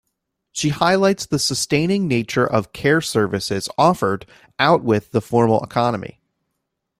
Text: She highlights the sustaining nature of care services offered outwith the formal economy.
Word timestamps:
She 0.51 0.69
highlights 0.69 1.27
the 1.27 1.37
sustaining 1.37 2.07
nature 2.07 2.43
of 2.47 2.73
care 2.73 3.01
services 3.01 3.69
offered 3.77 4.25
outwith 4.59 5.11
the 5.11 5.21
formal 5.21 5.63
economy. 5.63 6.19